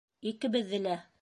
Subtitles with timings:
[0.31, 0.99] Икебеҙҙе лә!